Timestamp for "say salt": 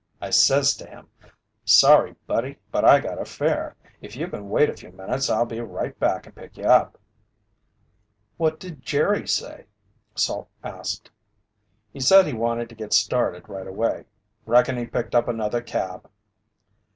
9.27-10.49